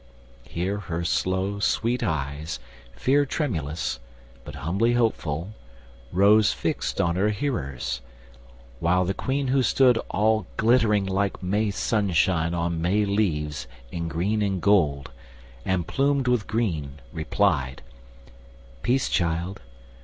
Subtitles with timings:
[0.47, 2.59] Here her slow sweet eyes
[2.95, 3.99] Fear tremulous,
[4.43, 5.51] but humbly hopeful,
[6.11, 8.01] rose Fixt on her hearer's,
[8.79, 14.41] while the Queen who stood All glittering like May sunshine on May leaves In green
[14.41, 15.11] and gold,
[15.65, 17.83] and plumed with green replied,
[18.81, 19.61] "Peace, child!